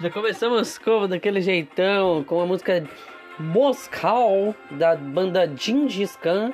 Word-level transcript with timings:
Já 0.00 0.10
começamos 0.10 0.78
como 0.78 1.08
daquele 1.08 1.40
jeitão, 1.40 2.22
com 2.22 2.40
a 2.40 2.46
música 2.46 2.88
Moscal 3.36 4.54
da 4.70 4.94
banda 4.94 5.52
Gengis 5.56 6.14
Khan. 6.14 6.52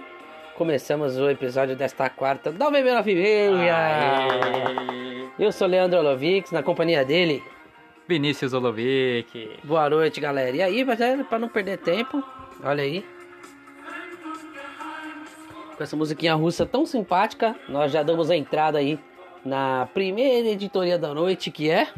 Começamos 0.55 1.19
o 1.19 1.29
episódio 1.29 1.77
desta 1.77 2.09
quarta 2.09 2.51
da 2.51 2.71
Bebê 2.71 2.95
na 2.95 3.03
Família. 3.03 3.51
Eu 5.39 5.53
sou 5.53 5.69
Leandro 5.69 5.99
Olovics, 5.99 6.53
na 6.53 6.63
companhia 6.63 7.05
dele. 7.05 7.43
Vinícius 8.09 8.55
Olovic. 8.55 9.59
Boa 9.63 9.91
noite, 9.91 10.23
galera. 10.23 10.57
E 10.57 10.63
aí, 10.63 10.83
para 11.29 11.39
não 11.39 11.49
perder 11.51 11.77
tempo, 11.77 12.25
olha 12.63 12.83
aí. 12.83 13.05
Com 15.77 15.83
essa 15.83 15.95
musiquinha 15.95 16.35
russa 16.35 16.65
tão 16.65 16.87
simpática, 16.87 17.55
nós 17.69 17.93
já 17.93 18.03
damos 18.03 18.31
a 18.31 18.37
entrada 18.37 18.79
aí 18.79 18.99
na 19.45 19.87
primeira 19.93 20.49
editoria 20.49 20.99
da 20.99 21.13
noite, 21.13 21.51
que 21.51 21.69
é 21.69 21.89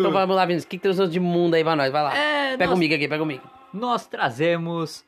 Então 0.00 0.12
vamos 0.12 0.36
lá, 0.36 0.44
Vinícius. 0.44 0.64
O 0.64 0.68
que, 0.68 0.76
que 0.78 0.82
trouxe 0.82 1.06
de 1.08 1.20
mundo 1.20 1.54
aí 1.54 1.62
pra 1.64 1.76
nós? 1.76 1.90
Vai 1.92 2.02
lá. 2.02 2.16
É, 2.16 2.50
pega 2.52 2.66
nós- 2.66 2.74
comigo 2.74 2.94
aqui, 2.94 3.08
pega 3.08 3.22
comigo. 3.22 3.42
Nós 3.72 4.06
trazemos. 4.06 5.04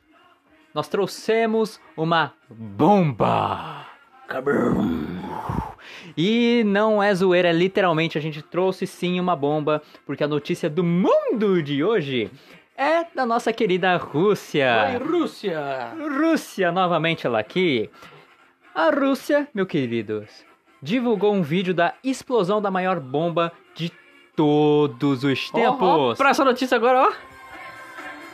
Nós 0.73 0.87
trouxemos 0.87 1.79
uma 1.97 2.33
bomba. 2.49 3.85
E 6.15 6.63
não 6.65 7.01
é 7.01 7.13
zoeira, 7.15 7.51
literalmente 7.51 8.17
a 8.17 8.21
gente 8.21 8.41
trouxe 8.41 8.85
sim 8.85 9.19
uma 9.19 9.35
bomba, 9.35 9.81
porque 10.05 10.23
a 10.23 10.27
notícia 10.27 10.69
do 10.69 10.83
mundo 10.83 11.63
de 11.63 11.83
hoje 11.83 12.29
é 12.77 13.05
da 13.15 13.25
nossa 13.25 13.51
querida 13.51 13.95
Rússia. 13.97 14.99
Oi, 15.01 15.07
Rússia! 15.07 15.93
Rússia, 16.19 16.71
novamente 16.71 17.25
ela 17.25 17.39
aqui. 17.39 17.89
A 18.75 18.89
Rússia, 18.91 19.47
meu 19.53 19.65
queridos, 19.65 20.45
divulgou 20.81 21.33
um 21.33 21.41
vídeo 21.41 21.73
da 21.73 21.93
explosão 22.03 22.61
da 22.61 22.69
maior 22.69 22.99
bomba 22.99 23.51
de 23.73 23.91
todos 24.39 25.25
os 25.25 25.51
tempos. 25.51 26.17
pra 26.17 26.29
essa 26.29 26.45
notícia 26.45 26.77
agora, 26.77 27.09
ó. 27.09 27.13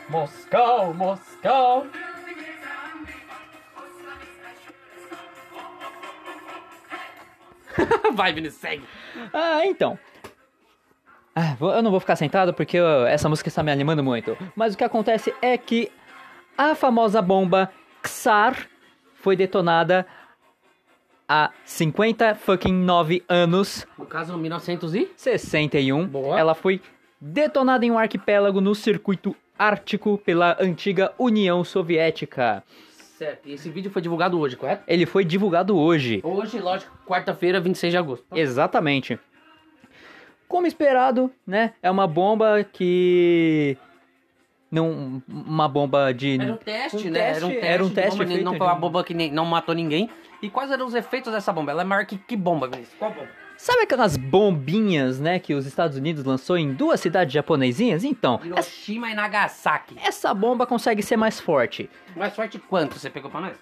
Moscou, 0.08 0.94
Moscou. 0.94 1.84
Vai, 8.14 8.32
Vinícius, 8.32 8.60
segue. 8.60 8.84
Ah, 9.34 9.66
então. 9.66 9.98
Ah, 11.34 11.56
eu 11.60 11.82
não 11.82 11.90
vou 11.90 11.98
ficar 11.98 12.14
sentado 12.14 12.54
porque 12.54 12.78
essa 13.08 13.28
música 13.28 13.48
está 13.48 13.64
me 13.64 13.72
animando 13.72 14.04
muito. 14.04 14.38
Mas 14.54 14.74
o 14.74 14.78
que 14.78 14.84
acontece 14.84 15.34
é 15.42 15.58
que 15.58 15.90
a 16.56 16.76
famosa 16.76 17.20
bomba 17.20 17.72
Xar 18.06 18.68
foi 19.16 19.34
detonada 19.34 20.06
há 21.28 21.50
50 21.64 22.34
fucking 22.34 22.72
9 22.72 23.22
anos, 23.28 23.86
No 23.98 24.06
caso, 24.06 24.36
1900 24.36 24.94
e... 24.94 25.08
61. 25.16 26.06
Boa. 26.06 26.38
Ela 26.38 26.54
foi 26.54 26.80
detonada 27.20 27.84
em 27.84 27.90
um 27.90 27.98
arquipélago 27.98 28.60
no 28.60 28.74
circuito 28.74 29.34
ártico 29.58 30.18
pela 30.18 30.56
antiga 30.60 31.12
União 31.18 31.64
Soviética. 31.64 32.62
Certo, 33.18 33.48
e 33.48 33.54
esse 33.54 33.70
vídeo 33.70 33.90
foi 33.90 34.02
divulgado 34.02 34.38
hoje, 34.38 34.56
correto? 34.56 34.82
Ele 34.86 35.06
foi 35.06 35.24
divulgado 35.24 35.76
hoje. 35.76 36.20
Hoje, 36.22 36.58
lógico, 36.58 36.92
quarta-feira, 37.06 37.58
26 37.58 37.90
de 37.92 37.96
agosto. 37.96 38.26
Exatamente. 38.34 39.18
Como 40.46 40.66
esperado, 40.66 41.32
né? 41.46 41.72
É 41.82 41.90
uma 41.90 42.06
bomba 42.06 42.62
que. 42.70 43.76
Não. 44.70 45.22
Uma 45.28 45.66
bomba 45.66 46.12
de. 46.12 46.38
Era 46.40 46.52
um 46.52 46.56
teste, 46.56 47.08
Um 47.08 47.10
né? 47.10 47.18
teste, 47.20 47.36
era 47.36 47.46
um 47.46 47.48
teste. 47.50 47.66
era 47.66 47.84
um 47.84 47.90
teste 47.90 48.18
bomba, 48.24 48.36
Não 48.42 48.54
foi 48.56 48.66
uma 48.66 48.74
um- 48.76 48.80
bomba 48.80 49.02
que 49.04 49.14
nem, 49.14 49.32
não 49.32 49.44
matou 49.46 49.74
ninguém. 49.74 50.10
E 50.46 50.50
quais 50.50 50.70
eram 50.70 50.86
os 50.86 50.94
efeitos 50.94 51.32
dessa 51.32 51.52
bomba? 51.52 51.72
Ela 51.72 51.82
é 51.82 51.84
maior 51.84 52.06
que 52.06 52.16
que 52.16 52.36
bomba, 52.36 52.68
Vinícius? 52.68 52.96
Qual 53.00 53.10
bomba? 53.10 53.28
Sabe 53.56 53.82
aquelas 53.82 54.16
bombinhas, 54.16 55.18
né? 55.18 55.40
Que 55.40 55.54
os 55.54 55.66
Estados 55.66 55.96
Unidos 55.96 56.24
lançou 56.24 56.56
em 56.56 56.72
duas 56.72 57.00
cidades 57.00 57.34
japonesinhas? 57.34 58.04
Então, 58.04 58.36
essa, 58.36 58.46
Hiroshima 58.46 59.10
e 59.10 59.14
Nagasaki. 59.16 59.96
essa 60.00 60.32
bomba 60.32 60.64
consegue 60.64 61.02
ser 61.02 61.16
mais 61.16 61.40
forte. 61.40 61.90
Mais 62.14 62.32
forte 62.32 62.60
quanto 62.60 62.96
você 62.96 63.10
pegou 63.10 63.28
pra 63.28 63.40
nós? 63.40 63.56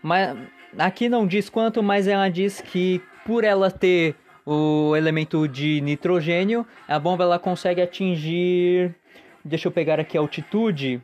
Mas 0.00 0.38
aqui 0.78 1.08
não 1.08 1.26
diz 1.26 1.50
quanto, 1.50 1.82
mas 1.82 2.06
ela 2.06 2.28
diz 2.28 2.60
que 2.60 3.02
por 3.26 3.42
ela 3.42 3.68
ter 3.68 4.14
o 4.46 4.94
elemento 4.94 5.48
de 5.48 5.80
nitrogênio, 5.80 6.64
a 6.86 7.00
bomba 7.00 7.24
ela 7.24 7.38
consegue 7.40 7.82
atingir. 7.82 8.94
Deixa 9.44 9.66
eu 9.66 9.72
pegar 9.72 9.98
aqui 9.98 10.16
a 10.16 10.20
altitude. 10.20 11.02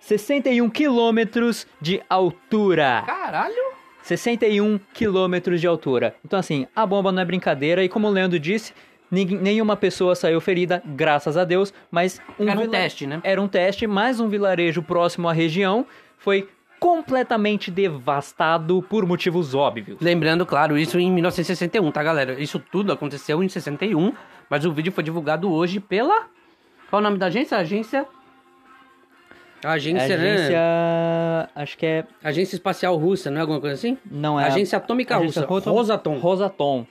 61 0.00 0.70
quilômetros 0.70 1.66
de 1.82 2.00
altura. 2.08 3.02
Caralho! 3.04 3.67
61 4.08 4.80
quilômetros 4.94 5.60
de 5.60 5.66
altura. 5.66 6.14
Então, 6.24 6.38
assim, 6.38 6.66
a 6.74 6.86
bomba 6.86 7.12
não 7.12 7.20
é 7.20 7.24
brincadeira. 7.24 7.84
E 7.84 7.88
como 7.90 8.08
o 8.08 8.10
Leandro 8.10 8.38
disse, 8.38 8.72
nenhuma 9.10 9.76
pessoa 9.76 10.14
saiu 10.14 10.40
ferida, 10.40 10.82
graças 10.86 11.36
a 11.36 11.44
Deus. 11.44 11.74
Mas 11.90 12.18
um 12.38 12.48
Era 12.48 12.60
um 12.60 12.68
teste, 12.68 13.06
né? 13.06 13.20
Era 13.22 13.42
um 13.42 13.46
teste, 13.46 13.86
mas 13.86 14.18
um 14.18 14.28
vilarejo 14.28 14.82
próximo 14.82 15.28
à 15.28 15.32
região 15.32 15.84
foi 16.16 16.48
completamente 16.80 17.70
devastado 17.70 18.80
por 18.82 19.04
motivos 19.04 19.54
óbvios. 19.54 20.00
Lembrando, 20.00 20.46
claro, 20.46 20.78
isso 20.78 20.98
em 20.98 21.10
1961, 21.10 21.90
tá, 21.90 22.02
galera? 22.02 22.40
Isso 22.40 22.58
tudo 22.58 22.92
aconteceu 22.92 23.42
em 23.42 23.48
61, 23.48 24.12
mas 24.48 24.64
o 24.64 24.72
vídeo 24.72 24.92
foi 24.92 25.04
divulgado 25.04 25.52
hoje 25.52 25.80
pela. 25.80 26.28
Qual 26.88 27.00
o 27.00 27.02
nome 27.02 27.18
da 27.18 27.26
agência? 27.26 27.58
Agência. 27.58 28.06
Agência, 29.64 30.04
Agência. 30.14 30.50
né? 30.50 31.48
Acho 31.54 31.76
que 31.76 31.84
é. 31.86 32.04
Agência 32.22 32.54
Espacial 32.56 32.96
Russa, 32.96 33.30
não 33.30 33.38
é 33.38 33.40
alguma 33.40 33.60
coisa 33.60 33.74
assim? 33.74 33.98
Não 34.10 34.38
é. 34.38 34.44
Agência 34.46 34.76
Atômica 34.78 35.16
Agência 35.16 35.40
Russa. 35.42 35.48
Rotom- 35.70 35.72
Rosatom. 35.72 36.18
Rosatom. 36.18 36.86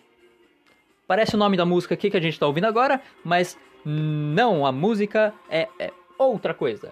Parece 1.08 1.36
o 1.36 1.38
nome 1.38 1.56
da 1.56 1.66
música 1.66 1.94
aqui 1.94 2.10
que 2.10 2.18
a 2.18 2.20
gente 2.20 2.38
tá 2.38 2.46
ouvindo 2.46 2.66
agora, 2.66 3.00
mas 3.24 3.58
não, 3.86 4.66
a 4.66 4.72
música 4.72 5.34
é, 5.50 5.68
é 5.80 5.92
outra 6.18 6.54
coisa. 6.54 6.92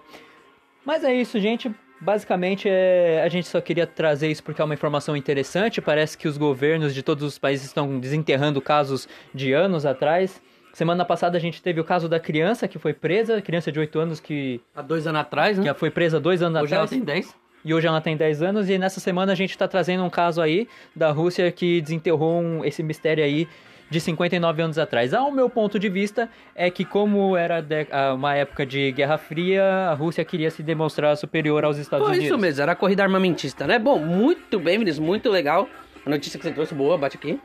Mas 0.84 1.04
é 1.04 1.12
isso, 1.14 1.38
gente. 1.38 1.70
Basicamente, 2.00 2.68
é, 2.70 3.22
a 3.24 3.28
gente 3.28 3.46
só 3.48 3.60
queria 3.60 3.86
trazer 3.86 4.30
isso 4.30 4.42
porque 4.42 4.60
é 4.60 4.64
uma 4.64 4.74
informação 4.74 5.16
interessante. 5.16 5.80
Parece 5.82 6.16
que 6.16 6.28
os 6.28 6.38
governos 6.38 6.94
de 6.94 7.02
todos 7.02 7.24
os 7.24 7.38
países 7.38 7.66
estão 7.66 7.98
desenterrando 7.98 8.60
casos 8.62 9.08
de 9.34 9.52
anos 9.52 9.84
atrás. 9.84 10.40
Semana 10.76 11.06
passada 11.06 11.38
a 11.38 11.40
gente 11.40 11.62
teve 11.62 11.80
o 11.80 11.84
caso 11.84 12.06
da 12.06 12.20
criança 12.20 12.68
que 12.68 12.78
foi 12.78 12.92
presa, 12.92 13.40
criança 13.40 13.72
de 13.72 13.80
8 13.80 13.98
anos 13.98 14.20
que, 14.20 14.60
Há 14.74 14.82
dois 14.82 15.06
anos 15.06 15.22
atrás, 15.22 15.56
né? 15.56 15.64
que 15.72 15.78
foi 15.78 15.90
presa 15.90 16.20
dois 16.20 16.42
anos 16.42 16.60
Hoje 16.60 16.74
ela 16.74 16.84
atrás. 16.84 16.90
tem 16.90 17.00
10. 17.02 17.34
E 17.64 17.72
hoje 17.72 17.86
ela 17.86 17.98
tem 17.98 18.14
10 18.14 18.42
anos 18.42 18.68
e 18.68 18.76
nessa 18.76 19.00
semana 19.00 19.32
a 19.32 19.34
gente 19.34 19.52
está 19.52 19.66
trazendo 19.66 20.04
um 20.04 20.10
caso 20.10 20.42
aí 20.42 20.68
da 20.94 21.10
Rússia 21.12 21.50
que 21.50 21.80
desenterrou 21.80 22.42
um- 22.42 22.62
esse 22.62 22.82
mistério 22.82 23.24
aí 23.24 23.48
de 23.88 23.98
59 24.02 24.60
anos 24.60 24.78
atrás. 24.78 25.14
Ao 25.14 25.32
meu 25.32 25.48
ponto 25.48 25.78
de 25.78 25.88
vista 25.88 26.28
é 26.54 26.70
que 26.70 26.84
como 26.84 27.34
era 27.38 27.62
de- 27.62 27.86
uma 28.14 28.34
época 28.34 28.66
de 28.66 28.92
Guerra 28.92 29.16
Fria, 29.16 29.64
a 29.90 29.94
Rússia 29.94 30.26
queria 30.26 30.50
se 30.50 30.62
demonstrar 30.62 31.16
superior 31.16 31.64
aos 31.64 31.78
Estados 31.78 32.06
Unidos. 32.06 32.26
isso 32.26 32.36
mesmo, 32.36 32.60
era 32.62 32.72
a 32.72 32.76
corrida 32.76 33.02
armamentista, 33.02 33.66
né? 33.66 33.78
Bom, 33.78 33.98
muito 33.98 34.60
bem, 34.60 34.78
Vinícius, 34.78 34.98
muito 34.98 35.30
legal. 35.30 35.66
A 36.04 36.10
notícia 36.10 36.38
que 36.38 36.44
você 36.44 36.52
trouxe, 36.52 36.74
boa, 36.74 36.98
bate 36.98 37.16
aqui. 37.16 37.40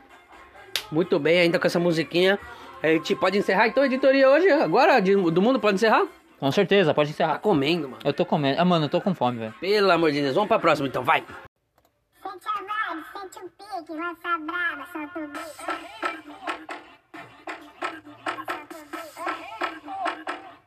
Muito 0.90 1.18
bem, 1.18 1.40
ainda 1.40 1.58
com 1.58 1.66
essa 1.66 1.80
musiquinha. 1.80 2.38
A 2.82 2.86
gente 2.88 3.14
pode 3.14 3.38
encerrar 3.38 3.68
então 3.68 3.82
a 3.82 3.86
editoria 3.86 4.28
hoje, 4.28 4.50
agora, 4.50 4.98
de- 5.00 5.14
do 5.30 5.40
mundo, 5.42 5.60
pode 5.60 5.76
encerrar? 5.76 6.06
Com 6.40 6.50
certeza, 6.50 6.92
pode 6.92 7.10
Tá 7.10 7.14
encerrar. 7.14 7.38
comendo, 7.38 7.88
mano. 7.88 8.02
Eu 8.04 8.12
tô 8.12 8.26
comendo. 8.26 8.60
Ah, 8.60 8.64
mano, 8.64 8.86
eu 8.86 8.88
tô 8.88 9.00
com 9.00 9.14
fome, 9.14 9.38
velho. 9.38 9.54
Pelo 9.60 9.90
amor 9.92 10.10
de 10.10 10.20
Deus, 10.20 10.34
vamos 10.34 10.48
pra 10.48 10.58
próxima 10.58 10.88
então, 10.88 11.04
vai. 11.04 11.20
Sente 12.22 12.48
a 12.48 12.58
vibe, 12.58 13.04
sente 13.12 13.38
o 13.44 13.50
pique, 13.50 13.92
lança 13.92 14.28
a 14.28 14.38
braba, 14.38 14.86
solta 14.92 15.18
o 15.20 15.28
beat. 15.28 16.72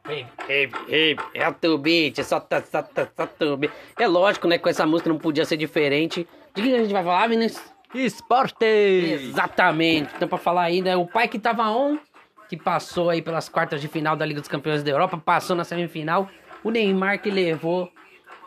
Ei, 0.08 0.28
ei, 0.48 0.70
ei, 0.88 1.16
é 1.34 1.50
o 1.68 1.78
beat, 1.80 2.24
solta, 2.24 2.64
solta, 2.64 3.12
solta 3.16 3.46
o 3.46 3.58
beat. 3.58 3.74
É 4.00 4.08
lógico, 4.08 4.48
né, 4.48 4.58
que 4.58 4.64
com 4.64 4.70
essa 4.70 4.86
música 4.86 5.10
não 5.10 5.18
podia 5.18 5.44
ser 5.46 5.58
diferente. 5.58 6.28
De 6.54 6.62
que 6.62 6.74
a 6.76 6.78
gente 6.78 6.94
vai 6.94 7.04
falar, 7.04 7.28
Vinícius? 7.28 7.75
Esporte! 7.94 8.66
Exatamente. 8.66 10.12
Então, 10.16 10.28
pra 10.28 10.38
falar 10.38 10.64
ainda, 10.64 10.98
o 10.98 11.08
pai 11.08 11.28
que 11.28 11.40
tava 11.40 11.70
on, 11.70 11.98
que 12.50 12.58
passou 12.58 13.10
aí 13.10 13.22
pelas 13.22 13.48
quartas 13.50 13.82
de 13.82 13.88
final 13.88 14.16
da 14.16 14.26
Liga 14.26 14.40
dos 14.40 14.50
Campeões 14.50 14.84
da 14.84 14.92
Europa, 14.92 15.18
passou 15.18 15.56
na 15.56 15.64
semifinal. 15.64 16.30
O 16.64 16.70
Neymar 16.72 17.22
que 17.22 17.30
levou 17.30 17.90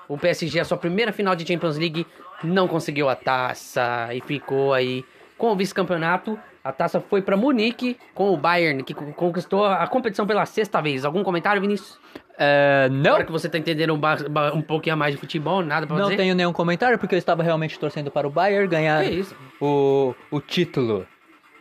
o 0.09 0.17
PSG 0.19 0.61
à 0.61 0.65
sua 0.65 0.77
primeira 0.77 1.13
final 1.13 1.35
de 1.37 1.47
Champions 1.47 1.77
League, 1.77 2.07
não 2.43 2.67
conseguiu 2.69 3.09
a 3.09 3.15
taça 3.17 4.09
e 4.15 4.21
ficou 4.21 4.73
aí 4.73 5.05
com 5.37 5.53
o 5.53 5.57
vice-campeonato. 5.57 6.39
A 6.65 6.73
taça 6.73 7.01
foi 7.01 7.23
pra 7.23 7.37
Munique 7.37 7.97
com 8.15 8.31
o 8.33 8.37
Bayern, 8.37 8.83
que 8.83 8.93
co- 8.93 9.13
conquistou 9.13 9.65
a 9.65 9.87
competição 9.87 10.27
pela 10.27 10.45
sexta 10.45 10.81
vez. 10.83 11.05
Algum 11.05 11.23
comentário, 11.23 11.61
Vinícius? 11.61 11.99
É, 12.41 12.89
não, 12.91 13.11
Agora 13.11 13.25
que 13.25 13.33
você 13.33 13.49
tá 13.49 13.59
entendendo 13.59 13.93
um, 13.93 14.57
um 14.57 14.63
pouquinho 14.63 14.95
a 14.95 14.97
mais 14.97 15.13
de 15.13 15.21
futebol, 15.21 15.61
nada 15.61 15.87
pra 15.87 15.97
não 15.97 16.05
dizer? 16.05 16.17
tenho 16.17 16.35
nenhum 16.37 16.53
comentário 16.53 16.97
porque 16.97 17.17
eu 17.17 17.19
estava 17.19 17.43
realmente 17.43 17.77
torcendo 17.79 18.13
para 18.13 18.29
o 18.29 18.31
Bayern 18.31 18.69
ganhar 18.69 19.05
isso? 19.05 19.35
o, 19.61 20.15
o 20.31 20.41
título. 20.41 21.05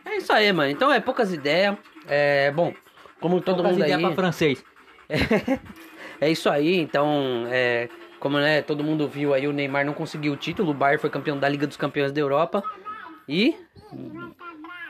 É 0.04 0.16
isso 0.16 0.32
aí, 0.32 0.52
mano. 0.52 0.70
Então 0.70 0.92
é 0.92 1.00
poucas 1.00 1.32
ideias. 1.32 1.76
É, 2.06 2.52
bom, 2.52 2.72
como 3.20 3.40
todo 3.40 3.56
Poucas 3.56 3.72
mundo 3.72 3.82
aí... 3.82 3.90
ideias 3.90 4.06
pra 4.06 4.14
francês. 4.14 4.64
É 6.20 6.28
isso 6.28 6.50
aí, 6.50 6.76
então, 6.80 7.44
é, 7.48 7.88
como 8.18 8.38
né, 8.38 8.60
todo 8.60 8.82
mundo 8.82 9.06
viu 9.06 9.32
aí, 9.32 9.46
o 9.46 9.52
Neymar 9.52 9.86
não 9.86 9.92
conseguiu 9.92 10.32
o 10.32 10.36
título, 10.36 10.72
o 10.72 10.74
Bayern 10.74 11.00
foi 11.00 11.10
campeão 11.10 11.38
da 11.38 11.48
Liga 11.48 11.64
dos 11.64 11.76
Campeões 11.76 12.10
da 12.10 12.20
Europa 12.20 12.60
e 13.28 13.54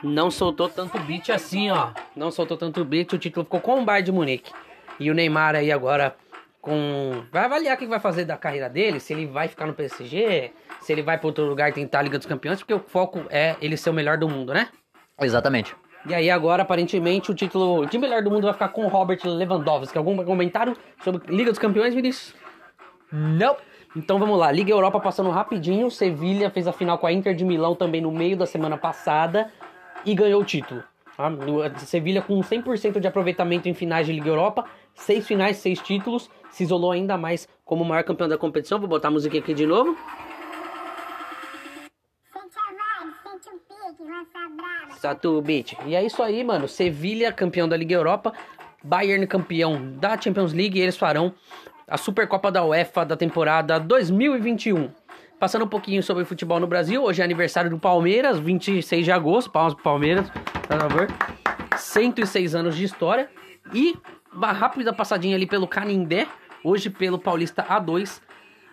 não 0.03 0.31
soltou 0.31 0.67
tanto 0.67 0.97
beat 1.01 1.29
assim, 1.29 1.69
ó. 1.69 1.91
Não 2.15 2.31
soltou 2.31 2.57
tanto 2.57 2.83
beat, 2.83 3.13
o 3.13 3.19
título 3.19 3.43
ficou 3.43 3.59
com 3.59 3.79
o 3.79 3.85
Bayern 3.85 4.05
de 4.05 4.11
Munique. 4.11 4.51
E 4.99 5.09
o 5.09 5.13
Neymar 5.13 5.55
aí 5.55 5.71
agora 5.71 6.15
com 6.61 7.23
vai 7.31 7.45
avaliar 7.45 7.75
o 7.75 7.79
que 7.79 7.85
vai 7.87 7.99
fazer 7.99 8.25
da 8.25 8.37
carreira 8.37 8.69
dele, 8.69 8.99
se 8.99 9.13
ele 9.13 9.25
vai 9.25 9.47
ficar 9.47 9.65
no 9.65 9.73
PSG, 9.73 10.51
se 10.81 10.91
ele 10.91 11.01
vai 11.01 11.17
para 11.17 11.27
outro 11.27 11.45
lugar 11.45 11.71
tentar 11.71 11.99
a 11.99 12.01
Liga 12.01 12.17
dos 12.17 12.27
Campeões, 12.27 12.59
porque 12.59 12.73
o 12.73 12.79
foco 12.79 13.25
é 13.29 13.55
ele 13.61 13.77
ser 13.77 13.89
o 13.89 13.93
melhor 13.93 14.17
do 14.17 14.27
mundo, 14.27 14.53
né? 14.53 14.69
Exatamente. 15.21 15.75
E 16.05 16.13
aí 16.13 16.29
agora 16.29 16.63
aparentemente 16.63 17.31
o 17.31 17.35
título 17.35 17.85
de 17.85 17.97
melhor 17.97 18.23
do 18.23 18.31
mundo 18.31 18.43
vai 18.43 18.53
ficar 18.53 18.69
com 18.69 18.85
o 18.85 18.87
Robert 18.87 19.19
Lewandowski. 19.23 19.97
Algum 19.97 20.23
comentário 20.23 20.75
sobre 21.03 21.21
Liga 21.33 21.51
dos 21.51 21.59
Campeões, 21.59 21.93
Vinícius? 21.93 22.33
Não. 23.11 23.57
Então 23.95 24.19
vamos 24.19 24.37
lá, 24.37 24.51
Liga 24.51 24.71
Europa 24.71 24.99
passando 24.99 25.29
rapidinho. 25.29 25.89
Sevilha 25.89 26.49
fez 26.49 26.67
a 26.67 26.71
final 26.71 26.97
com 26.97 27.07
a 27.07 27.11
Inter 27.11 27.33
de 27.33 27.43
Milão 27.43 27.75
também 27.75 28.01
no 28.01 28.11
meio 28.11 28.37
da 28.37 28.45
semana 28.45 28.77
passada 28.77 29.51
e 30.05 30.13
ganhou 30.13 30.41
o 30.41 30.45
título. 30.45 30.83
Tá? 31.17 31.29
Sevilha 31.79 32.21
com 32.21 32.39
100% 32.39 32.99
de 32.99 33.07
aproveitamento 33.07 33.67
em 33.67 33.73
finais 33.73 34.07
de 34.07 34.13
Liga 34.13 34.29
Europa, 34.29 34.65
seis 34.99 35.25
finais, 35.25 35.57
seis 35.57 35.79
títulos, 35.79 36.29
se 36.51 36.63
isolou 36.63 36.91
ainda 36.91 37.17
mais 37.17 37.47
como 37.65 37.83
o 37.83 37.87
maior 37.87 38.03
campeão 38.03 38.27
da 38.27 38.37
competição. 38.37 38.79
Vou 38.79 38.87
botar 38.87 39.07
a 39.07 39.11
música 39.11 39.37
aqui 39.37 39.53
de 39.53 39.65
novo. 39.65 39.97
Satu 44.97 45.41
Beat. 45.41 45.73
E 45.85 45.95
é 45.95 46.03
isso 46.03 46.21
aí, 46.21 46.43
mano. 46.43 46.67
Sevilha, 46.67 47.31
campeão 47.31 47.69
da 47.69 47.77
Liga 47.77 47.95
Europa. 47.95 48.33
Bayern, 48.83 49.25
campeão 49.27 49.93
da 49.97 50.19
Champions 50.19 50.53
League. 50.53 50.77
E 50.77 50.81
eles 50.81 50.97
farão 50.97 51.33
a 51.87 51.97
Supercopa 51.97 52.51
da 52.51 52.65
UEFA 52.65 53.05
da 53.05 53.15
temporada 53.15 53.79
2021. 53.79 54.89
Passando 55.39 55.63
um 55.63 55.69
pouquinho 55.69 56.03
sobre 56.03 56.25
futebol 56.25 56.59
no 56.59 56.67
Brasil. 56.67 57.01
Hoje 57.01 57.21
é 57.21 57.23
aniversário 57.23 57.69
do 57.69 57.79
Palmeiras, 57.79 58.37
26 58.39 59.05
de 59.05 59.11
agosto. 59.11 59.49
Palmas 59.49 59.73
pro 59.73 59.83
Palmeiras, 59.83 60.29
por 60.29 60.79
favor. 60.79 61.07
106 61.77 62.55
anos 62.55 62.75
de 62.75 62.83
história. 62.83 63.29
E 63.73 63.95
uma 64.33 64.51
rápida 64.51 64.93
passadinha 64.93 65.35
ali 65.35 65.45
pelo 65.45 65.67
Canindé. 65.67 66.27
Hoje 66.63 66.89
pelo 66.89 67.17
Paulista 67.17 67.63
A2. 67.63 68.21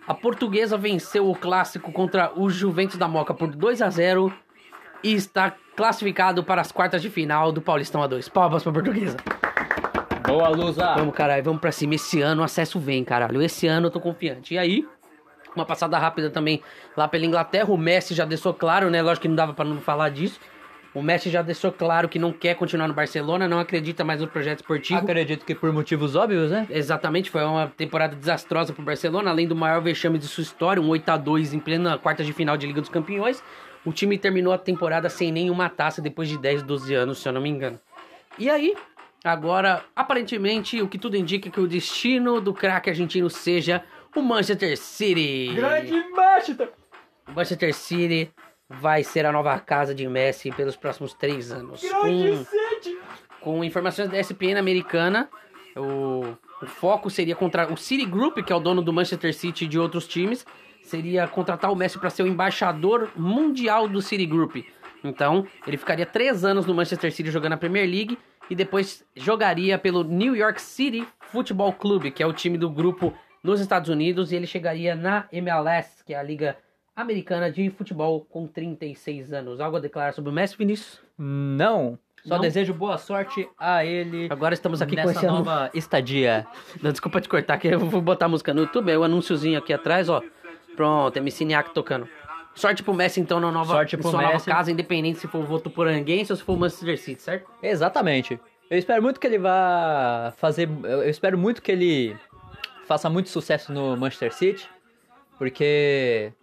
A 0.07 0.13
portuguesa 0.13 0.77
venceu 0.77 1.29
o 1.29 1.35
clássico 1.35 1.91
contra 1.91 2.31
o 2.35 2.49
Juventus 2.49 2.97
da 2.97 3.07
Moca 3.07 3.33
por 3.33 3.53
2 3.53 3.81
a 3.81 3.89
0 3.89 4.33
e 5.03 5.13
está 5.13 5.53
classificado 5.75 6.43
para 6.43 6.61
as 6.61 6.71
quartas 6.71 7.01
de 7.01 7.09
final 7.09 7.51
do 7.51 7.61
Paulistão 7.61 8.01
A2. 8.01 8.29
Palmas 8.29 8.63
pra 8.63 8.71
portuguesa. 8.71 9.17
Boa, 10.25 10.49
Lusa. 10.49 10.95
Vamos, 10.95 11.15
caralho, 11.15 11.43
vamos 11.43 11.61
pra 11.61 11.71
cima. 11.71 11.95
Esse 11.95 12.21
ano 12.21 12.41
o 12.41 12.43
acesso 12.43 12.79
vem, 12.79 13.03
caralho. 13.03 13.41
Esse 13.41 13.67
ano 13.67 13.87
eu 13.87 13.91
tô 13.91 13.99
confiante. 13.99 14.53
E 14.53 14.57
aí, 14.57 14.87
uma 15.55 15.65
passada 15.65 15.97
rápida 15.97 16.29
também 16.29 16.61
lá 16.95 17.07
pela 17.07 17.25
Inglaterra. 17.25 17.71
O 17.71 17.77
Messi 17.77 18.13
já 18.13 18.25
deixou 18.25 18.53
claro, 18.53 18.89
né? 18.89 19.01
Lógico 19.01 19.23
que 19.23 19.27
não 19.27 19.35
dava 19.35 19.53
pra 19.53 19.65
não 19.65 19.79
falar 19.79 20.09
disso. 20.09 20.39
O 20.97 21.01
Messi 21.03 21.29
já 21.29 21.43
deixou 21.43 21.71
claro 21.71 22.09
que 22.09 22.17
não 22.17 22.33
quer 22.33 22.55
continuar 22.55 22.87
no 22.87 22.93
Barcelona, 22.95 23.47
não 23.47 23.59
acredita 23.59 24.03
mais 24.03 24.19
no 24.19 24.27
projeto 24.27 24.61
esportivo. 24.61 24.99
Acredito 24.99 25.45
que 25.45 25.53
por 25.53 25.71
motivos 25.71 26.15
óbvios, 26.15 26.49
né? 26.49 26.65
Exatamente, 26.71 27.29
foi 27.29 27.43
uma 27.43 27.67
temporada 27.67 28.15
desastrosa 28.15 28.73
pro 28.73 28.81
Barcelona, 28.81 29.29
além 29.29 29.47
do 29.47 29.55
maior 29.55 29.79
vexame 29.79 30.17
de 30.17 30.27
sua 30.27 30.41
história, 30.41 30.81
um 30.81 30.89
8 30.89 31.07
a 31.07 31.17
2 31.17 31.53
em 31.53 31.59
plena 31.59 31.99
quarta 31.99 32.23
de 32.23 32.33
final 32.33 32.57
de 32.57 32.65
Liga 32.65 32.81
dos 32.81 32.89
Campeões. 32.89 33.43
O 33.85 33.93
time 33.93 34.17
terminou 34.17 34.51
a 34.51 34.57
temporada 34.57 35.07
sem 35.07 35.31
nenhuma 35.31 35.69
taça 35.69 36.01
depois 36.01 36.27
de 36.29 36.39
10, 36.39 36.63
12 36.63 36.95
anos, 36.95 37.19
se 37.19 37.29
eu 37.29 37.33
não 37.33 37.41
me 37.41 37.49
engano. 37.49 37.79
E 38.39 38.49
aí, 38.49 38.73
agora, 39.23 39.83
aparentemente, 39.95 40.81
o 40.81 40.87
que 40.87 40.97
tudo 40.97 41.15
indica 41.15 41.47
é 41.47 41.51
que 41.51 41.61
o 41.61 41.67
destino 41.67 42.41
do 42.41 42.55
craque 42.55 42.89
argentino 42.89 43.29
seja 43.29 43.83
o 44.15 44.21
Manchester 44.23 44.75
City. 44.75 45.55
Manchester. 46.15 46.69
O 47.27 47.33
Manchester 47.33 47.75
City 47.75 48.31
vai 48.69 49.03
ser 49.03 49.25
a 49.25 49.31
nova 49.31 49.57
casa 49.59 49.93
de 49.95 50.07
Messi 50.07 50.51
pelos 50.51 50.75
próximos 50.75 51.13
três 51.13 51.51
anos. 51.51 51.81
Com- 51.81 52.45
com 53.41 53.63
informações 53.63 54.09
da 54.09 54.19
ESPN 54.19 54.57
americana, 54.59 55.29
o, 55.75 56.23
o 56.61 56.65
foco 56.65 57.09
seria 57.09 57.35
contra 57.35 57.71
o 57.71 57.77
City 57.77 58.05
Group, 58.05 58.39
que 58.39 58.51
é 58.51 58.55
o 58.55 58.59
dono 58.59 58.81
do 58.81 58.91
Manchester 58.91 59.33
City 59.33 59.65
e 59.65 59.67
de 59.67 59.79
outros 59.79 60.07
times, 60.07 60.45
seria 60.81 61.27
contratar 61.27 61.71
o 61.71 61.75
Messi 61.75 61.97
para 61.99 62.09
ser 62.09 62.23
o 62.23 62.27
embaixador 62.27 63.09
mundial 63.15 63.87
do 63.87 64.01
City 64.01 64.25
Group. 64.25 64.57
Então, 65.03 65.45
ele 65.65 65.77
ficaria 65.77 66.05
três 66.05 66.43
anos 66.43 66.65
no 66.65 66.73
Manchester 66.73 67.11
City 67.13 67.29
jogando 67.31 67.53
a 67.53 67.57
Premier 67.57 67.87
League 67.89 68.17
e 68.49 68.55
depois 68.55 69.05
jogaria 69.15 69.77
pelo 69.77 70.03
New 70.03 70.35
York 70.35 70.61
City 70.61 71.07
Football 71.19 71.73
Club, 71.73 72.11
que 72.11 72.23
é 72.23 72.27
o 72.27 72.33
time 72.33 72.57
do 72.57 72.69
grupo 72.69 73.13
nos 73.43 73.59
Estados 73.61 73.89
Unidos, 73.89 74.31
e 74.31 74.35
ele 74.35 74.47
chegaria 74.47 74.95
na 74.95 75.25
MLS, 75.31 76.03
que 76.03 76.13
é 76.13 76.17
a 76.17 76.23
liga 76.23 76.57
americana 77.01 77.51
de 77.51 77.69
futebol, 77.69 78.25
com 78.29 78.47
36 78.47 79.31
anos. 79.31 79.59
Algo 79.61 79.77
a 79.77 79.79
declarar 79.79 80.13
sobre 80.13 80.29
o 80.31 80.33
Messi, 80.33 80.57
Vinícius? 80.57 80.99
Não. 81.17 81.97
Só 82.25 82.35
Não? 82.35 82.41
desejo 82.41 82.73
boa 82.73 82.97
sorte 82.97 83.47
a 83.57 83.85
ele 83.85 84.27
Agora 84.29 84.53
estamos 84.53 84.81
aqui 84.81 84.95
com 84.95 85.01
nessa 85.03 85.11
esse 85.19 85.25
anúncio. 85.27 85.45
nova 85.45 85.69
estadia. 85.73 86.45
Não, 86.81 86.91
desculpa 86.91 87.21
te 87.21 87.29
cortar, 87.29 87.57
que 87.59 87.67
eu 87.67 87.79
vou 87.79 88.01
botar 88.01 88.25
a 88.25 88.29
música 88.29 88.53
no 88.53 88.61
YouTube, 88.61 88.91
é 88.91 88.97
o 88.97 89.03
anúnciozinho 89.03 89.57
aqui 89.59 89.71
atrás, 89.71 90.09
ó. 90.09 90.21
Pronto, 90.75 91.15
MC 91.15 91.45
Niak 91.45 91.73
tocando. 91.73 92.09
Sorte 92.55 92.81
pro 92.81 92.93
Messi, 92.93 93.21
então, 93.21 93.39
na 93.39 93.51
nova, 93.51 93.71
Sorte 93.73 93.95
pro 93.95 94.09
sua 94.09 94.19
nova 94.21 94.33
Messi. 94.33 94.47
casa, 94.49 94.71
independente 94.71 95.19
se 95.19 95.27
for 95.27 95.37
o 95.37 95.45
voto 95.45 95.69
por 95.69 95.87
Anguense 95.87 96.31
ou 96.33 96.35
se 96.35 96.43
for 96.43 96.53
o 96.53 96.57
Manchester 96.57 96.97
City, 96.97 97.21
certo? 97.21 97.47
Exatamente. 97.61 98.39
Eu 98.69 98.77
espero 98.79 99.01
muito 99.01 99.19
que 99.19 99.27
ele 99.27 99.37
vá 99.37 100.33
fazer. 100.37 100.67
Eu 100.83 101.07
espero 101.09 101.37
muito 101.37 101.61
que 101.61 101.71
ele 101.71 102.17
faça 102.85 103.09
muito 103.09 103.29
sucesso 103.29 103.71
no 103.71 103.95
Manchester 103.95 104.33
City, 104.33 104.67
porque 105.37 106.33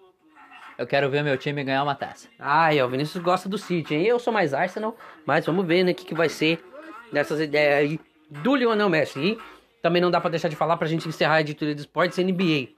eu 0.76 0.86
quero 0.86 1.08
ver 1.10 1.22
meu 1.22 1.36
time 1.36 1.62
ganhar 1.62 1.82
uma 1.82 1.94
taça. 1.94 2.28
Ai, 2.38 2.80
ó, 2.80 2.86
o 2.86 2.88
Vinícius 2.88 3.22
gosta 3.22 3.48
do 3.48 3.56
City, 3.58 3.94
hein? 3.94 4.06
Eu 4.06 4.18
sou 4.18 4.32
mais 4.32 4.52
Arsenal, 4.52 4.96
mas 5.24 5.46
vamos 5.46 5.64
ver, 5.66 5.84
né, 5.84 5.92
o 5.92 5.94
que, 5.94 6.04
que 6.04 6.14
vai 6.14 6.28
ser 6.28 6.64
dessas 7.12 7.40
ideias 7.40 7.78
aí 7.78 8.00
do 8.28 8.54
Lionel 8.56 8.88
Messi. 8.88 9.20
E 9.20 9.38
também 9.80 10.00
não 10.00 10.10
dá 10.10 10.20
pra 10.20 10.30
deixar 10.30 10.48
de 10.48 10.56
falar 10.56 10.76
pra 10.76 10.88
gente 10.88 11.08
encerrar 11.08 11.34
a 11.34 11.40
editoria 11.40 11.74
de 11.74 11.82
esportes 11.82 12.18
NBA. 12.18 12.68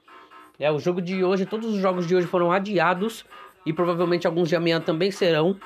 É, 0.59 0.71
o 0.71 0.79
jogo 0.79 1.01
de 1.01 1.23
hoje, 1.23 1.45
todos 1.45 1.73
os 1.73 1.79
jogos 1.79 2.07
de 2.07 2.15
hoje 2.15 2.27
foram 2.27 2.51
adiados 2.51 3.25
e 3.65 3.71
provavelmente 3.71 4.27
alguns 4.27 4.49
de 4.49 4.55
amanhã 4.55 4.79
também 4.81 5.11
serão. 5.11 5.57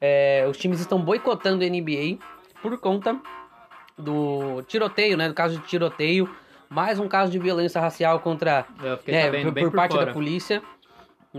É, 0.00 0.46
os 0.48 0.56
times 0.56 0.80
estão 0.80 1.00
boicotando 1.00 1.64
a 1.64 1.68
NBA 1.68 2.18
por 2.62 2.78
conta 2.78 3.18
do 3.96 4.62
tiroteio, 4.62 5.16
né? 5.16 5.28
No 5.28 5.34
caso 5.34 5.58
de 5.58 5.66
tiroteio, 5.66 6.28
mais 6.68 6.98
um 7.00 7.08
caso 7.08 7.32
de 7.32 7.38
violência 7.38 7.80
racial 7.80 8.20
contra 8.20 8.64
Eu 8.82 8.96
fiquei 8.98 9.14
é, 9.14 9.24
sabendo 9.24 9.44
por, 9.44 9.52
bem 9.52 9.64
por 9.64 9.70
por 9.70 9.76
parte 9.76 9.92
fora. 9.92 10.06
da 10.06 10.12
polícia, 10.12 10.62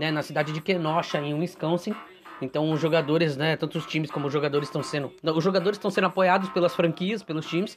né, 0.00 0.10
na 0.10 0.22
cidade 0.22 0.52
de 0.52 0.60
Kenosha, 0.60 1.18
em 1.18 1.34
Wisconsin. 1.34 1.94
Então 2.40 2.70
os 2.72 2.80
jogadores, 2.80 3.36
né, 3.36 3.54
tanto 3.56 3.76
os 3.76 3.84
times 3.84 4.10
como 4.10 4.26
os 4.26 4.32
jogadores 4.32 4.68
estão 4.68 4.82
sendo, 4.82 5.12
os 5.22 5.44
jogadores 5.44 5.76
estão 5.76 5.90
sendo 5.90 6.06
apoiados 6.06 6.48
pelas 6.48 6.74
franquias, 6.74 7.22
pelos 7.22 7.46
times, 7.46 7.76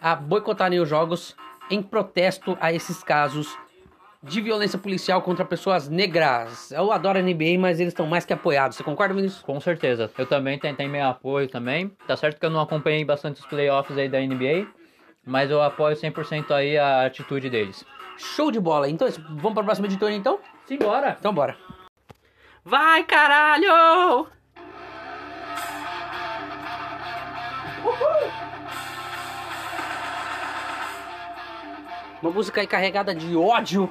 a 0.00 0.16
boicotarem 0.16 0.80
os 0.80 0.88
jogos 0.88 1.36
em 1.70 1.82
protesto 1.82 2.56
a 2.60 2.72
esses 2.72 3.04
casos 3.04 3.56
de 4.22 4.40
violência 4.40 4.78
policial 4.78 5.20
contra 5.20 5.44
pessoas 5.44 5.88
negras. 5.88 6.72
Eu 6.72 6.90
adoro 6.90 7.18
a 7.18 7.22
NBA, 7.22 7.58
mas 7.58 7.78
eles 7.78 7.92
estão 7.92 8.06
mais 8.06 8.24
que 8.24 8.32
apoiados. 8.32 8.76
Você 8.76 8.82
concorda, 8.82 9.14
Vinícius? 9.14 9.42
Com 9.42 9.60
certeza. 9.60 10.10
Eu 10.16 10.26
também 10.26 10.58
tentei 10.58 10.88
meu 10.88 11.06
apoio 11.06 11.46
também. 11.46 11.92
Tá 12.06 12.16
certo 12.16 12.40
que 12.40 12.46
eu 12.46 12.50
não 12.50 12.60
acompanhei 12.60 13.04
bastante 13.04 13.38
os 13.38 13.46
playoffs 13.46 13.96
aí 13.96 14.08
da 14.08 14.18
NBA, 14.18 14.66
mas 15.26 15.50
eu 15.50 15.62
apoio 15.62 15.94
100% 15.94 16.50
aí 16.50 16.78
a 16.78 17.04
atitude 17.04 17.50
deles. 17.50 17.84
Show 18.18 18.50
de 18.50 18.60
bola. 18.60 18.88
Então, 18.88 19.08
vamos 19.30 19.54
para 19.54 19.62
a 19.62 19.64
próxima 19.64 19.86
editoria, 19.86 20.16
então? 20.16 20.40
Simbora! 20.66 21.16
Então 21.18 21.32
bora. 21.32 21.56
Vai, 22.64 23.04
caralho! 23.04 24.26
Uma 32.20 32.32
música 32.32 32.60
aí 32.60 32.66
carregada 32.66 33.14
de 33.14 33.36
ódio 33.36 33.88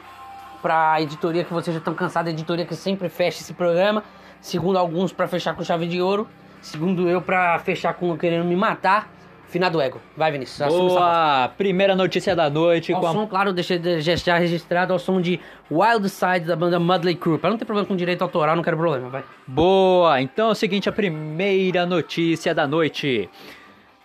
pra 0.61 1.01
editoria 1.01 1.45
que 1.45 1.53
vocês 1.53 1.73
já 1.73 1.79
estão 1.79 1.93
cansados, 1.93 2.29
a 2.29 2.33
editoria 2.33 2.65
que 2.65 2.75
sempre 2.75 3.07
fecha 3.07 3.39
esse 3.41 3.53
programa. 3.53 4.03
Segundo 4.41 4.77
alguns, 4.77 5.13
pra 5.13 5.27
fechar 5.27 5.55
com 5.55 5.63
chave 5.63 5.87
de 5.87 6.01
ouro. 6.01 6.27
Segundo 6.61 7.07
eu, 7.09 7.21
pra 7.21 7.57
fechar 7.59 7.93
com 7.93 8.17
querendo 8.17 8.43
me 8.43 8.55
matar. 8.55 9.09
Finado 9.47 9.79
ego. 9.81 10.01
Vai, 10.15 10.31
Vinícius. 10.31 10.67
Boa! 10.67 11.49
Primeira 11.57 11.95
notícia 11.95 12.35
da 12.35 12.49
noite 12.49 12.91
Ao 12.91 12.99
com 12.99 13.07
a 13.07 13.11
som, 13.13 13.27
claro, 13.27 13.53
deixei 13.53 13.79
de 13.79 14.01
já 14.01 14.37
registrado 14.37 14.91
ao 14.91 14.99
som 14.99 15.21
de 15.21 15.39
Wild 15.71 16.09
Side 16.09 16.41
da 16.45 16.55
banda 16.55 16.77
Mudley 16.79 17.15
Crew. 17.15 17.39
Pra 17.39 17.49
não 17.49 17.57
ter 17.57 17.63
problema 17.63 17.87
com 17.87 17.95
direito 17.95 18.21
autoral, 18.21 18.55
não 18.57 18.63
quero 18.63 18.75
problema, 18.75 19.07
vai. 19.09 19.23
Boa! 19.47 20.21
Então 20.21 20.49
é 20.49 20.51
o 20.51 20.55
seguinte, 20.55 20.89
a 20.89 20.91
primeira 20.91 21.85
notícia 21.85 22.53
da 22.53 22.67
noite. 22.67 23.29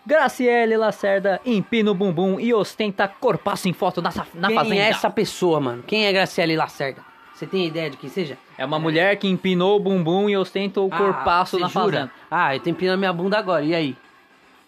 Graciele 0.07 0.77
Lacerda 0.77 1.41
empina 1.45 1.91
o 1.91 1.95
bumbum 1.95 2.39
e 2.41 2.53
ostenta 2.53 3.07
corpaço 3.09 3.69
em 3.69 3.73
foto 3.73 4.03
na, 4.03 4.11
na 4.35 4.49
Quem 4.49 4.57
fazenda. 4.57 4.75
é 4.77 4.89
essa 4.89 5.11
pessoa, 5.11 5.61
mano? 5.61 5.83
Quem 5.87 6.07
é 6.07 6.13
Graciele 6.13 6.57
Lacerda? 6.57 7.03
Você 7.35 7.47
tem 7.47 7.67
ideia 7.67 7.89
de 7.91 7.97
quem 7.97 8.11
seja? 8.11 8.37
É 8.59 8.65
uma 8.65 8.79
mulher 8.79 9.17
que 9.17 9.27
empinou 9.29 9.77
o 9.77 9.81
bumbum 9.81 10.29
e 10.29 10.37
ostenta 10.37 10.81
o 10.81 10.89
corpaço 10.89 11.57
Ah, 11.57 11.61
na 11.61 11.69
você 11.69 11.73
jura? 11.81 11.93
fazenda. 11.93 12.13
Ah, 12.31 12.55
eu 12.55 12.61
tô 12.61 12.71
empinando 12.71 12.99
minha 12.99 13.13
bunda 13.13 13.39
agora, 13.39 13.65
e 13.65 13.75
aí? 13.75 13.97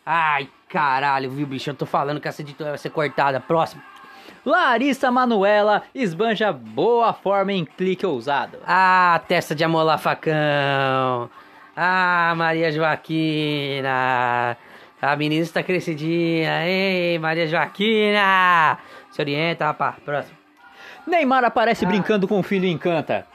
Ai, 0.06 0.48
caralho, 0.74 1.30
viu, 1.30 1.46
bicho? 1.46 1.70
Eu 1.70 1.74
tô 1.74 1.86
falando 1.86 2.20
que 2.20 2.26
essa 2.26 2.42
editora 2.42 2.70
vai 2.70 2.78
ser 2.78 2.90
cortada. 2.90 3.38
Próximo. 3.38 3.80
Larissa 4.44 5.08
Manuela 5.10 5.84
esbanja 5.94 6.52
boa 6.52 7.12
forma 7.12 7.52
em 7.52 7.64
clique 7.64 8.04
ousado. 8.04 8.58
Ah, 8.66 9.22
testa 9.28 9.54
de 9.54 9.62
amolar 9.62 9.98
facão. 10.00 11.30
Ah, 11.76 12.34
Maria 12.36 12.72
Joaquina. 12.72 14.56
A 15.00 15.16
menina 15.16 15.44
está 15.44 15.62
crescidinha. 15.62 16.66
Ei, 16.66 17.18
Maria 17.20 17.46
Joaquina. 17.46 18.76
Se 19.12 19.22
orienta, 19.22 19.66
rapaz. 19.66 19.94
Próximo. 20.04 20.36
Neymar 21.06 21.44
aparece 21.44 21.86
brincando 21.86 22.26
com 22.26 22.40
o 22.40 22.42
filho 22.42 22.64
e 22.64 22.70
encanta. 22.70 23.26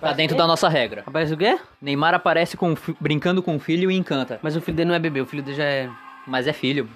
Tá 0.00 0.12
dentro 0.14 0.36
da 0.38 0.46
nossa 0.46 0.70
regra. 0.70 1.04
Aparece 1.06 1.34
o 1.34 1.36
quê? 1.36 1.58
Neymar 1.80 2.14
aparece 2.14 2.56
com 2.56 2.74
brincando 2.98 3.42
com 3.42 3.56
o 3.56 3.60
filho 3.60 3.90
e 3.90 3.96
encanta. 3.96 4.40
Mas 4.42 4.56
o 4.56 4.60
filho 4.62 4.76
dele 4.76 4.88
não 4.88 4.94
é 4.94 4.98
bebê, 4.98 5.20
o 5.20 5.26
filho 5.26 5.42
dele 5.42 5.56
já 5.56 5.64
é. 5.64 5.90
Mas 6.26 6.46
é 6.46 6.52
filho. 6.52 6.88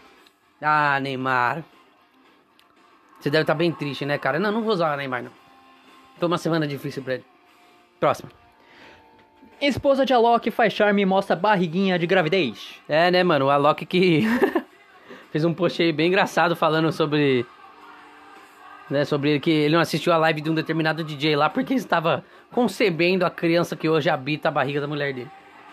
Ah, 0.61 0.99
Neymar. 1.00 1.64
Você 3.21 3.30
deve 3.30 3.42
estar 3.42 3.54
bem 3.54 3.73
triste, 3.73 4.04
né, 4.04 4.18
cara? 4.18 4.38
Não, 4.38 4.52
não 4.52 4.62
vou 4.62 4.73
usar 4.73 4.95
o 4.95 4.97
Neymar, 4.97 5.23
não. 5.23 5.33
Foi 6.18 6.28
uma 6.28 6.38
semana 6.38 6.66
difícil 6.66 7.02
pra 7.02 7.14
ele. 7.14 7.25
Próximo. 7.99 8.30
Esposa 9.61 10.04
de 10.04 10.12
Alok 10.12 10.50
faz 10.50 10.73
charme 10.73 11.02
e 11.02 11.06
mostra 11.06 11.35
barriguinha 11.35 11.99
de 11.99 12.06
gravidez. 12.06 12.75
É, 12.88 13.11
né, 13.11 13.23
mano? 13.23 13.47
O 13.47 13.50
Alok 13.50 13.87
que 13.87 14.23
fez 15.33 15.45
um 15.45 15.54
post 15.54 15.83
aí 15.83 15.92
bem 15.92 16.09
engraçado 16.09 16.54
falando 16.54 16.92
sobre. 16.92 17.47
Né, 18.88 19.04
sobre 19.04 19.40
que 19.40 19.50
ele 19.50 19.75
não 19.75 19.80
assistiu 19.80 20.12
a 20.12 20.16
live 20.16 20.40
de 20.40 20.49
um 20.49 20.54
determinado 20.54 21.02
DJ 21.02 21.35
lá 21.35 21.50
porque 21.50 21.75
estava 21.75 22.25
concebendo 22.52 23.26
a 23.26 23.30
criança 23.30 23.75
que 23.75 23.88
hoje 23.88 24.09
habita 24.09 24.47
a 24.47 24.52
barriga 24.52 24.80
da 24.80 24.87
mulher 24.87 25.12
dele. 25.12 25.30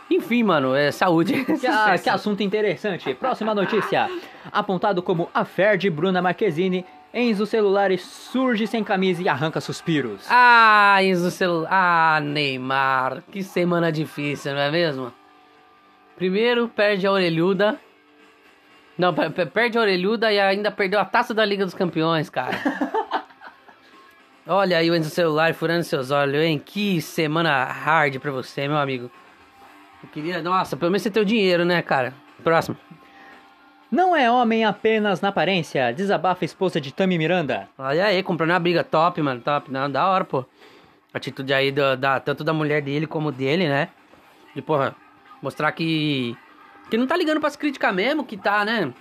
Enfim, 0.09 0.43
mano, 0.43 0.75
é 0.75 0.91
saúde. 0.91 1.43
Que, 1.59 1.67
ah, 1.67 1.95
que 1.97 2.09
assunto 2.09 2.41
interessante. 2.43 3.13
Próxima 3.15 3.53
notícia. 3.55 4.09
Apontado 4.51 5.01
como 5.01 5.29
affair 5.33 5.77
de 5.77 5.89
Bruna 5.89 6.21
Marquezine, 6.21 6.85
Enzo 7.13 7.45
Celulares 7.45 8.01
surge 8.01 8.67
sem 8.67 8.83
camisa 8.83 9.21
e 9.21 9.29
arranca 9.29 9.61
suspiros. 9.61 10.25
Ah, 10.29 10.97
Enzo 11.01 11.31
celular. 11.31 11.69
Ah, 11.71 12.19
Neymar. 12.21 13.23
Que 13.31 13.43
semana 13.43 13.91
difícil, 13.91 14.53
não 14.53 14.59
é 14.61 14.71
mesmo? 14.71 15.11
Primeiro 16.15 16.67
perde 16.67 17.07
a 17.07 17.11
orelhuda. 17.11 17.79
Não, 18.97 19.13
pe- 19.13 19.29
pe- 19.31 19.45
perde 19.47 19.77
a 19.77 19.81
orelhuda 19.81 20.31
e 20.31 20.39
ainda 20.39 20.69
perdeu 20.69 20.99
a 20.99 21.05
taça 21.05 21.33
da 21.33 21.43
Liga 21.43 21.65
dos 21.65 21.73
Campeões, 21.73 22.29
cara. 22.29 22.55
Olha 24.45 24.77
aí 24.77 24.91
o 24.91 24.95
Enzo 24.95 25.09
celular 25.09 25.53
furando 25.53 25.83
seus 25.83 26.11
olhos, 26.11 26.43
hein? 26.43 26.61
Que 26.63 27.01
semana 27.01 27.63
hard 27.63 28.19
pra 28.19 28.31
você, 28.31 28.67
meu 28.67 28.77
amigo. 28.77 29.09
Eu 30.03 30.09
queria. 30.09 30.41
Nossa, 30.41 30.75
pelo 30.77 30.91
menos 30.91 31.01
você 31.01 31.09
tem 31.09 31.21
o 31.23 31.25
dinheiro, 31.25 31.65
né, 31.65 31.81
cara? 31.81 32.13
Próximo. 32.43 32.77
Não 33.89 34.15
é 34.15 34.29
homem 34.29 34.65
apenas 34.65 35.21
na 35.21 35.29
aparência, 35.29 35.93
desabafa 35.93 36.43
a 36.43 36.45
esposa 36.47 36.81
de 36.81 36.91
Tami 36.91 37.17
Miranda. 37.17 37.69
Olha 37.77 38.05
aí, 38.05 38.23
comprando 38.23 38.49
uma 38.49 38.59
briga 38.59 38.83
top, 38.83 39.21
mano. 39.21 39.39
Top, 39.41 39.71
não, 39.71 39.89
da 39.89 40.07
hora, 40.07 40.23
pô. 40.25 40.43
Atitude 41.13 41.53
aí 41.53 41.71
do- 41.71 41.95
da, 41.95 42.19
tanto 42.19 42.43
da 42.43 42.51
mulher 42.53 42.81
dele 42.81 43.05
como 43.05 43.31
dele, 43.31 43.67
né? 43.69 43.89
De, 44.55 44.61
porra, 44.61 44.95
mostrar 45.41 45.71
que. 45.71 46.35
Que 46.89 46.97
não 46.97 47.05
tá 47.07 47.15
ligando 47.15 47.39
pras 47.39 47.55
críticas 47.55 47.93
mesmo, 47.93 48.23
que 48.25 48.35
tá, 48.35 48.65
né? 48.65 48.91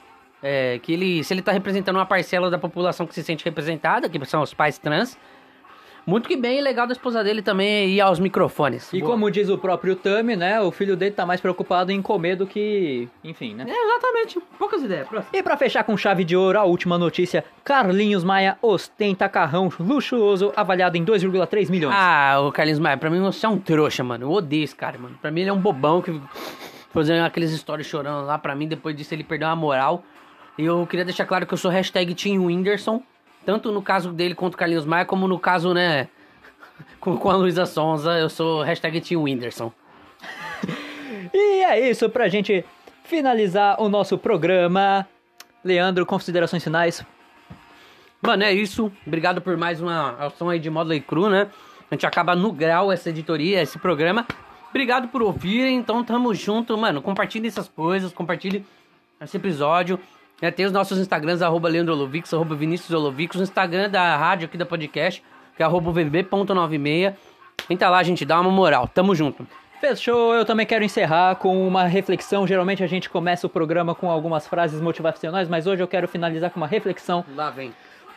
É, 0.42 0.78
que 0.82 0.92
ele. 0.92 1.24
Se 1.24 1.32
ele 1.32 1.40
tá 1.40 1.52
representando 1.52 1.96
uma 1.96 2.04
parcela 2.06 2.50
da 2.50 2.58
população 2.58 3.06
que 3.06 3.14
se 3.14 3.22
sente 3.22 3.44
representada, 3.46 4.10
que 4.10 4.22
são 4.26 4.42
os 4.42 4.52
pais 4.52 4.76
trans. 4.76 5.18
Muito 6.06 6.28
que 6.28 6.36
bem, 6.36 6.58
e 6.58 6.60
legal 6.60 6.86
da 6.86 6.92
esposa 6.92 7.22
dele 7.22 7.42
também 7.42 7.90
ir 7.90 8.00
aos 8.00 8.18
microfones. 8.18 8.92
E 8.92 9.00
Boa. 9.00 9.12
como 9.12 9.30
diz 9.30 9.48
o 9.48 9.56
próprio 9.56 9.94
Tami, 9.94 10.34
né, 10.34 10.60
o 10.60 10.70
filho 10.70 10.96
dele 10.96 11.12
tá 11.12 11.24
mais 11.24 11.40
preocupado 11.40 11.92
em 11.92 12.02
comer 12.02 12.36
do 12.36 12.46
que... 12.46 13.08
Enfim, 13.22 13.54
né? 13.54 13.64
É, 13.68 13.84
exatamente. 13.86 14.40
Poucas 14.58 14.82
ideias. 14.82 15.06
Próximo. 15.08 15.30
E 15.32 15.42
pra 15.42 15.56
fechar 15.56 15.84
com 15.84 15.96
chave 15.96 16.24
de 16.24 16.36
ouro, 16.36 16.58
a 16.58 16.64
última 16.64 16.98
notícia: 16.98 17.44
Carlinhos 17.64 18.24
Maia 18.24 18.58
ostenta 18.60 19.28
carrão 19.28 19.70
luxuoso 19.78 20.52
avaliado 20.56 20.96
em 20.96 21.04
2,3 21.04 21.70
milhões. 21.70 21.94
Ah, 21.96 22.38
o 22.40 22.52
Carlinhos 22.52 22.80
Maia, 22.80 22.96
pra 22.96 23.10
mim 23.10 23.20
você 23.20 23.46
é 23.46 23.48
um 23.48 23.58
trouxa, 23.58 24.02
mano. 24.02 24.24
Eu 24.24 24.30
odeio 24.30 24.64
esse 24.64 24.74
cara, 24.74 24.98
mano. 24.98 25.16
Pra 25.20 25.30
mim 25.30 25.42
ele 25.42 25.50
é 25.50 25.52
um 25.52 25.60
bobão 25.60 26.02
que 26.02 26.20
fazendo 26.92 27.24
aqueles 27.24 27.50
stories 27.52 27.86
chorando 27.86 28.26
lá. 28.26 28.38
Pra 28.38 28.54
mim, 28.54 28.68
depois 28.68 28.94
disso, 28.94 29.14
ele 29.14 29.24
perdeu 29.24 29.48
a 29.48 29.56
moral. 29.56 30.04
E 30.58 30.64
eu 30.64 30.86
queria 30.86 31.04
deixar 31.04 31.24
claro 31.24 31.46
que 31.46 31.54
eu 31.54 31.58
sou 31.58 31.70
hashtag 31.70 32.14
Team 32.14 32.44
Whindersson. 32.44 33.02
Tanto 33.44 33.72
no 33.72 33.82
caso 33.82 34.12
dele 34.12 34.34
quanto 34.34 34.54
o 34.54 34.56
Carlinhos 34.56 34.84
Maia, 34.84 35.04
como 35.04 35.26
no 35.26 35.38
caso, 35.38 35.74
né, 35.74 36.08
com, 37.00 37.16
com 37.16 37.30
a 37.30 37.36
Luísa 37.36 37.66
Sonza, 37.66 38.18
eu 38.18 38.28
sou 38.28 38.62
hashtag 38.62 39.00
Team 39.00 39.22
Whindersson. 39.22 39.72
E 41.34 41.64
é 41.64 41.88
isso 41.88 42.10
pra 42.10 42.28
gente 42.28 42.62
finalizar 43.04 43.80
o 43.80 43.88
nosso 43.88 44.18
programa. 44.18 45.06
Leandro, 45.64 46.04
considerações 46.04 46.62
finais. 46.62 47.02
Mano, 48.20 48.42
é 48.42 48.52
isso. 48.52 48.92
Obrigado 49.06 49.40
por 49.40 49.56
mais 49.56 49.80
uma 49.80 50.10
ação 50.26 50.48
aí 50.48 50.58
de 50.58 50.68
Model 50.68 51.00
Cru, 51.02 51.30
né? 51.30 51.48
A 51.90 51.94
gente 51.94 52.06
acaba 52.06 52.36
no 52.36 52.52
grau 52.52 52.92
essa 52.92 53.10
editoria, 53.10 53.62
esse 53.62 53.78
programa. 53.78 54.26
Obrigado 54.70 55.08
por 55.08 55.22
ouvirem. 55.22 55.76
Então, 55.76 56.02
tamo 56.04 56.34
junto, 56.34 56.76
mano. 56.76 57.02
Compartilhe 57.02 57.48
essas 57.48 57.68
coisas, 57.68 58.12
compartilhe 58.12 58.64
esse 59.20 59.36
episódio. 59.36 59.98
É, 60.42 60.50
tem 60.50 60.66
os 60.66 60.72
nossos 60.72 60.98
Instagrams, 60.98 61.40
arroba 61.40 61.68
Leandro 61.68 61.94
Olovix, 61.94 62.34
arroba 62.34 62.56
Vinícius 62.56 62.90
Olovix, 62.90 63.36
o 63.36 63.42
Instagram 63.44 63.88
da 63.88 64.16
rádio 64.16 64.46
aqui 64.46 64.58
da 64.58 64.66
podcast, 64.66 65.22
que 65.56 65.62
é 65.62 65.64
arroba 65.64 65.92
vb.96. 65.92 67.14
Entra 67.70 67.88
lá, 67.88 68.02
gente, 68.02 68.24
dá 68.24 68.40
uma 68.40 68.50
moral. 68.50 68.88
Tamo 68.88 69.14
junto. 69.14 69.46
Fechou, 69.80 70.34
eu 70.34 70.44
também 70.44 70.66
quero 70.66 70.84
encerrar 70.84 71.36
com 71.36 71.64
uma 71.64 71.84
reflexão. 71.84 72.44
Geralmente 72.44 72.82
a 72.82 72.88
gente 72.88 73.08
começa 73.08 73.46
o 73.46 73.50
programa 73.50 73.94
com 73.94 74.10
algumas 74.10 74.48
frases 74.48 74.80
motivacionais, 74.80 75.48
mas 75.48 75.68
hoje 75.68 75.80
eu 75.80 75.86
quero 75.86 76.08
finalizar 76.08 76.50
com 76.50 76.58
uma 76.58 76.66
reflexão. 76.66 77.24
Lá 77.36 77.48
vem. 77.48 77.72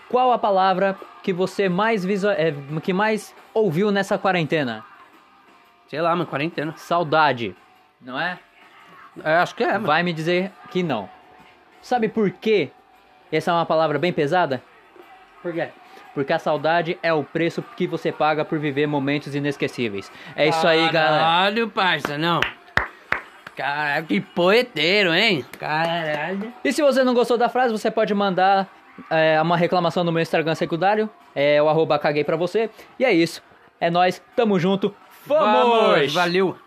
Qual 0.09 0.31
a 0.31 0.39
palavra 0.39 0.97
que 1.21 1.31
você 1.31 1.69
mais 1.69 2.03
visual, 2.03 2.33
é, 2.33 2.51
que 2.81 2.91
mais 2.91 3.35
ouviu 3.53 3.91
nessa 3.91 4.17
quarentena? 4.17 4.83
Sei 5.87 6.01
lá, 6.01 6.09
mano, 6.15 6.25
quarentena. 6.25 6.73
Saudade. 6.75 7.55
Não 8.01 8.19
é? 8.19 8.39
É, 9.23 9.37
acho 9.37 9.53
que 9.53 9.63
é, 9.63 9.73
mano. 9.73 9.85
Vai 9.85 10.01
me 10.01 10.11
dizer 10.11 10.51
que 10.71 10.81
não. 10.81 11.07
Sabe 11.85 12.09
por 12.09 12.31
quê? 12.31 12.71
Essa 13.31 13.51
é 13.51 13.53
uma 13.53 13.65
palavra 13.65 13.99
bem 13.99 14.11
pesada? 14.11 14.59
Por 15.43 15.53
quê? 15.53 15.67
Porque 16.15 16.33
a 16.33 16.39
saudade 16.39 16.97
é 17.03 17.13
o 17.13 17.23
preço 17.23 17.63
que 17.77 17.85
você 17.85 18.11
paga 18.11 18.43
por 18.43 18.57
viver 18.57 18.87
momentos 18.87 19.35
inesquecíveis. 19.35 20.11
É 20.35 20.47
isso 20.47 20.65
aí, 20.65 20.79
galera. 20.89 21.19
Caralho, 21.19 21.69
parça, 21.69 22.17
não. 22.17 22.39
Caralho, 23.55 24.07
que 24.07 24.19
poeteiro, 24.19 25.13
hein? 25.13 25.45
Caralho. 25.59 26.51
E 26.63 26.73
se 26.73 26.81
você 26.81 27.03
não 27.03 27.13
gostou 27.13 27.37
da 27.37 27.49
frase, 27.49 27.71
você 27.71 27.91
pode 27.91 28.15
mandar 28.15 28.67
é, 29.07 29.39
uma 29.39 29.55
reclamação 29.55 30.03
no 30.03 30.11
meu 30.11 30.23
Instagram 30.23 30.55
secundário. 30.55 31.07
É 31.35 31.61
o 31.61 31.69
arroba 31.69 31.99
caguei 31.99 32.23
pra 32.23 32.35
você. 32.35 32.67
E 32.97 33.05
é 33.05 33.13
isso. 33.13 33.43
É 33.79 33.91
nóis, 33.91 34.19
tamo 34.35 34.59
junto. 34.59 34.95
Vamos! 35.27 36.11
Valeu. 36.11 36.57